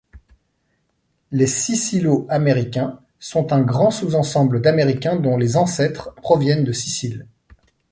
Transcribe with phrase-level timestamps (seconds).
[1.29, 7.27] Les Sicilo-Américains sont un grand sous-ensemble d'Américains dont les ancêtres proviennent de Sicile.